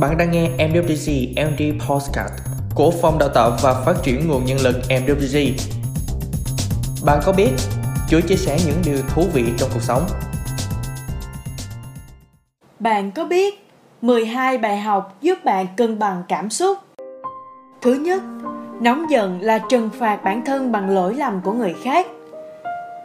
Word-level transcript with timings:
Bạn 0.00 0.18
đang 0.18 0.30
nghe 0.30 0.50
MWG 0.58 1.28
MD 1.50 1.84
Postcard 1.88 2.32
của 2.74 2.90
Phòng 2.90 3.18
Đào 3.18 3.28
tạo 3.28 3.52
và 3.62 3.82
Phát 3.86 3.94
triển 4.02 4.28
Nguồn 4.28 4.44
Nhân 4.44 4.58
lực 4.60 4.76
MWG. 4.88 5.52
Bạn 7.04 7.20
có 7.24 7.32
biết 7.32 7.50
Chúa 8.08 8.20
chia 8.20 8.36
sẻ 8.36 8.58
những 8.66 8.82
điều 8.84 8.98
thú 9.08 9.22
vị 9.32 9.44
trong 9.58 9.70
cuộc 9.74 9.82
sống? 9.82 10.02
Bạn 12.78 13.10
có 13.10 13.24
biết 13.24 13.68
12 14.02 14.58
bài 14.58 14.80
học 14.80 15.16
giúp 15.20 15.38
bạn 15.44 15.66
cân 15.76 15.98
bằng 15.98 16.22
cảm 16.28 16.50
xúc? 16.50 16.78
Thứ 17.82 17.94
nhất, 17.94 18.22
nóng 18.80 19.10
giận 19.10 19.40
là 19.40 19.58
trừng 19.58 19.90
phạt 19.98 20.24
bản 20.24 20.44
thân 20.44 20.72
bằng 20.72 20.90
lỗi 20.90 21.14
lầm 21.14 21.40
của 21.44 21.52
người 21.52 21.74
khác. 21.84 22.06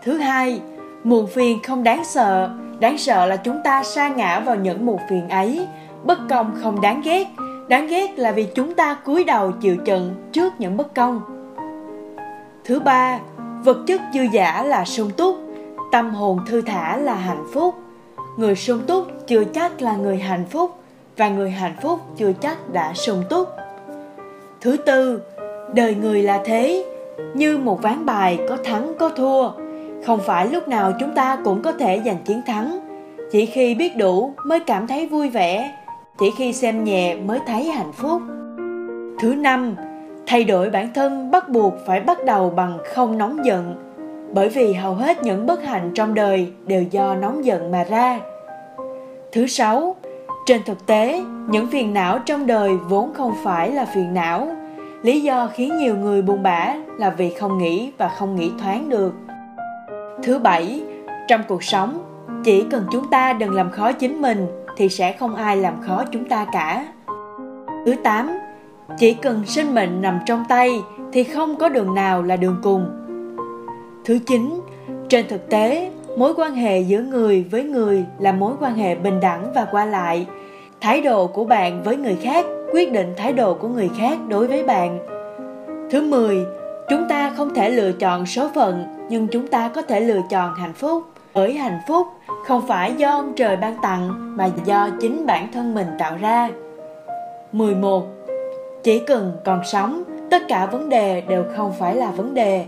Thứ 0.04 0.18
hai, 0.18 0.62
muộn 1.04 1.28
phiền 1.28 1.60
không 1.64 1.84
đáng 1.84 2.04
sợ, 2.06 2.50
đáng 2.80 2.98
sợ 2.98 3.26
là 3.26 3.38
chúng 3.38 3.62
ta 3.64 3.84
sa 3.84 4.08
ngã 4.08 4.40
vào 4.40 4.56
những 4.56 4.86
muộn 4.86 5.00
phiền 5.10 5.30
ấy 5.30 5.68
bất 6.04 6.20
công 6.30 6.56
không 6.62 6.82
đáng 6.82 7.02
ghét. 7.06 7.28
Đáng 7.68 7.88
ghét 7.88 8.20
là 8.20 8.32
vì 8.32 8.48
chúng 8.56 8.74
ta 8.74 8.94
cúi 8.94 9.24
đầu 9.24 9.52
chịu 9.52 9.78
trận 9.86 10.16
trước 10.32 10.54
những 10.60 10.78
bất 10.78 10.96
công. 10.96 11.22
Thứ 12.66 12.80
ba, 12.80 13.20
vật 13.64 13.78
chất 13.88 14.02
dư 14.14 14.22
giả 14.32 14.64
là 14.64 14.86
sung 14.86 15.12
túc. 15.18 15.36
Tâm 15.92 16.10
hồn 16.10 16.40
thư 16.48 16.62
thả 16.62 16.98
là 16.98 17.14
hạnh 17.16 17.46
phúc. 17.54 17.76
Người 18.38 18.56
sung 18.56 18.82
túc 18.88 19.08
chưa 19.28 19.44
chắc 19.44 19.82
là 19.82 19.96
người 19.96 20.18
hạnh 20.18 20.46
phúc, 20.50 20.72
và 21.18 21.30
người 21.30 21.52
hạnh 21.52 21.76
phúc 21.82 22.00
chưa 22.18 22.32
chắc 22.42 22.74
đã 22.74 22.94
sung 22.94 23.24
túc. 23.30 23.50
Thứ 24.62 24.78
tư, 24.78 25.22
đời 25.74 25.96
người 25.96 26.24
là 26.24 26.42
thế. 26.46 26.86
Như 27.34 27.58
một 27.58 27.82
ván 27.82 28.06
bài 28.06 28.40
có 28.50 28.58
thắng 28.64 28.94
có 29.00 29.10
thua, 29.10 29.50
không 30.06 30.20
phải 30.26 30.48
lúc 30.48 30.68
nào 30.68 30.94
chúng 31.00 31.16
ta 31.16 31.38
cũng 31.44 31.62
có 31.62 31.72
thể 31.72 32.02
giành 32.06 32.18
chiến 32.26 32.42
thắng. 32.48 32.80
Chỉ 33.32 33.46
khi 33.46 33.76
biết 33.76 33.98
đủ 33.98 34.34
mới 34.46 34.60
cảm 34.60 34.88
thấy 34.88 35.08
vui 35.08 35.30
vẻ 35.30 35.78
chỉ 36.20 36.32
khi 36.32 36.54
xem 36.54 36.84
nhẹ 36.84 37.16
mới 37.16 37.40
thấy 37.48 37.64
hạnh 37.64 37.92
phúc. 37.94 38.22
Thứ 39.20 39.36
năm, 39.36 39.76
thay 40.28 40.44
đổi 40.44 40.70
bản 40.70 40.94
thân 40.94 41.32
bắt 41.32 41.50
buộc 41.50 41.74
phải 41.86 42.00
bắt 42.00 42.26
đầu 42.26 42.50
bằng 42.50 42.78
không 42.96 43.18
nóng 43.18 43.46
giận. 43.46 43.76
Bởi 44.34 44.50
vì 44.50 44.74
hầu 44.74 44.94
hết 44.94 45.24
những 45.24 45.46
bất 45.46 45.64
hạnh 45.64 45.92
trong 45.96 46.14
đời 46.14 46.52
đều 46.66 46.84
do 46.84 47.16
nóng 47.16 47.46
giận 47.46 47.72
mà 47.72 47.84
ra. 47.84 48.20
Thứ 49.32 49.48
sáu, 49.48 49.96
trên 50.46 50.62
thực 50.66 50.86
tế, 50.86 51.22
những 51.50 51.68
phiền 51.68 51.94
não 51.94 52.20
trong 52.20 52.48
đời 52.48 52.78
vốn 52.90 53.14
không 53.14 53.34
phải 53.44 53.72
là 53.72 53.86
phiền 53.86 54.14
não. 54.14 54.48
Lý 55.02 55.22
do 55.22 55.50
khiến 55.54 55.78
nhiều 55.78 55.96
người 55.96 56.22
buồn 56.22 56.44
bã 56.44 56.74
là 56.98 57.10
vì 57.10 57.30
không 57.30 57.58
nghĩ 57.58 57.92
và 57.98 58.10
không 58.10 58.36
nghĩ 58.36 58.52
thoáng 58.62 58.90
được. 58.90 59.14
Thứ 60.24 60.40
bảy, 60.40 60.82
trong 61.28 61.42
cuộc 61.48 61.64
sống, 61.64 62.00
chỉ 62.44 62.66
cần 62.72 62.86
chúng 62.92 63.10
ta 63.10 63.34
đừng 63.34 63.56
làm 63.56 63.72
khó 63.72 63.92
chính 63.92 64.22
mình 64.22 64.48
thì 64.78 64.90
sẽ 64.90 65.12
không 65.12 65.36
ai 65.36 65.58
làm 65.58 65.82
khó 65.82 66.04
chúng 66.12 66.30
ta 66.30 66.46
cả. 66.52 66.88
Thứ 67.86 67.96
8. 68.04 68.32
Chỉ 68.98 69.14
cần 69.14 69.46
sinh 69.46 69.76
mệnh 69.76 70.02
nằm 70.02 70.20
trong 70.26 70.44
tay 70.50 70.82
thì 71.14 71.24
không 71.24 71.56
có 71.56 71.70
đường 71.70 71.96
nào 71.96 72.24
là 72.24 72.36
đường 72.36 72.60
cùng. 72.64 72.86
Thứ 74.06 74.20
9. 74.26 74.62
Trên 75.10 75.28
thực 75.28 75.50
tế, 75.50 75.92
mối 76.18 76.34
quan 76.38 76.56
hệ 76.56 76.80
giữa 76.80 77.02
người 77.02 77.46
với 77.52 77.64
người 77.64 78.06
là 78.20 78.32
mối 78.32 78.54
quan 78.60 78.76
hệ 78.76 78.96
bình 78.96 79.20
đẳng 79.20 79.54
và 79.54 79.68
qua 79.72 79.86
lại. 79.86 80.28
Thái 80.82 81.02
độ 81.02 81.28
của 81.28 81.44
bạn 81.44 81.84
với 81.84 81.98
người 81.98 82.18
khác 82.22 82.46
quyết 82.74 82.92
định 82.92 83.14
thái 83.18 83.34
độ 83.34 83.54
của 83.54 83.68
người 83.68 83.90
khác 84.00 84.18
đối 84.28 84.48
với 84.48 84.64
bạn. 84.64 85.00
Thứ 85.92 86.02
10. 86.02 86.46
Chúng 86.90 87.08
ta 87.10 87.34
không 87.38 87.54
thể 87.54 87.70
lựa 87.70 87.92
chọn 87.92 88.26
số 88.26 88.50
phận, 88.56 88.86
nhưng 89.10 89.28
chúng 89.28 89.48
ta 89.48 89.68
có 89.68 89.82
thể 89.82 90.00
lựa 90.00 90.22
chọn 90.30 90.56
hạnh 90.56 90.74
phúc 90.74 91.04
bởi 91.38 91.54
hạnh 91.54 91.80
phúc 91.88 92.08
không 92.46 92.68
phải 92.68 92.94
do 92.94 93.12
ông 93.12 93.34
trời 93.36 93.58
ban 93.58 93.82
tặng 93.82 94.38
mà 94.38 94.50
do 94.66 94.90
chính 95.02 95.26
bản 95.26 95.52
thân 95.54 95.76
mình 95.76 95.88
tạo 96.00 96.18
ra. 96.22 96.50
11. 97.52 98.06
Chỉ 98.84 99.00
cần 99.00 99.38
còn 99.46 99.62
sống, 99.66 100.04
tất 100.32 100.42
cả 100.48 100.66
vấn 100.66 100.90
đề 100.90 101.22
đều 101.22 101.44
không 101.56 101.74
phải 101.80 101.96
là 101.96 102.12
vấn 102.12 102.34
đề. 102.34 102.66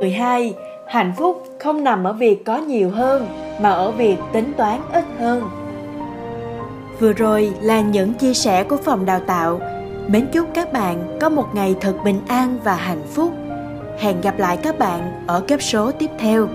12. 0.00 0.54
Hạnh 0.88 1.12
phúc 1.16 1.44
không 1.58 1.84
nằm 1.84 2.04
ở 2.04 2.12
việc 2.12 2.44
có 2.44 2.56
nhiều 2.56 2.90
hơn 2.90 3.26
mà 3.60 3.70
ở 3.70 3.90
việc 3.90 4.16
tính 4.32 4.52
toán 4.56 4.80
ít 4.92 5.04
hơn. 5.18 5.42
Vừa 7.00 7.12
rồi 7.12 7.52
là 7.60 7.80
những 7.80 8.14
chia 8.14 8.34
sẻ 8.34 8.64
của 8.64 8.76
phòng 8.76 9.06
đào 9.06 9.20
tạo. 9.20 9.60
Mến 10.08 10.26
chúc 10.32 10.48
các 10.54 10.72
bạn 10.72 11.18
có 11.20 11.28
một 11.28 11.46
ngày 11.54 11.74
thật 11.80 11.94
bình 12.04 12.20
an 12.28 12.58
và 12.64 12.74
hạnh 12.74 13.02
phúc. 13.14 13.32
Hẹn 13.98 14.20
gặp 14.20 14.38
lại 14.38 14.56
các 14.56 14.78
bạn 14.78 15.24
ở 15.26 15.40
cấp 15.40 15.62
số 15.62 15.90
tiếp 15.90 16.10
theo. 16.18 16.48